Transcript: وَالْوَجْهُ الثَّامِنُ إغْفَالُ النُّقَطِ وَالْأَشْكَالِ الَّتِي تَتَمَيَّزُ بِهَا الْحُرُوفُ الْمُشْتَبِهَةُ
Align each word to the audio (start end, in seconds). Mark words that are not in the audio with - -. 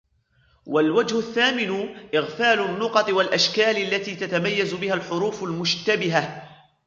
وَالْوَجْهُ 0.65 1.19
الثَّامِنُ 1.19 1.95
إغْفَالُ 2.15 2.59
النُّقَطِ 2.59 3.09
وَالْأَشْكَالِ 3.09 3.77
الَّتِي 3.93 4.15
تَتَمَيَّزُ 4.15 4.73
بِهَا 4.73 4.93
الْحُرُوفُ 4.93 5.43
الْمُشْتَبِهَةُ 5.43 6.47